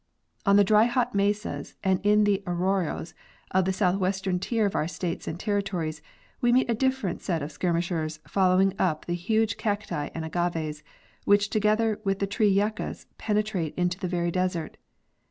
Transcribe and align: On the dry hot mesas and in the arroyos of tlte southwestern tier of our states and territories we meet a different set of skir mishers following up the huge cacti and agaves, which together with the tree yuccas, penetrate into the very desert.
On 0.47 0.55
the 0.55 0.63
dry 0.63 0.85
hot 0.85 1.13
mesas 1.13 1.75
and 1.83 2.03
in 2.03 2.23
the 2.23 2.41
arroyos 2.47 3.13
of 3.51 3.65
tlte 3.65 3.75
southwestern 3.75 4.39
tier 4.39 4.65
of 4.65 4.73
our 4.73 4.87
states 4.87 5.27
and 5.27 5.39
territories 5.39 6.01
we 6.41 6.51
meet 6.51 6.67
a 6.67 6.73
different 6.73 7.21
set 7.21 7.43
of 7.43 7.51
skir 7.51 7.71
mishers 7.71 8.17
following 8.27 8.73
up 8.79 9.05
the 9.05 9.13
huge 9.13 9.57
cacti 9.57 10.09
and 10.15 10.25
agaves, 10.25 10.81
which 11.25 11.51
together 11.51 12.01
with 12.03 12.17
the 12.17 12.25
tree 12.25 12.49
yuccas, 12.49 13.05
penetrate 13.19 13.75
into 13.77 13.99
the 13.99 14.07
very 14.07 14.31
desert. 14.31 14.77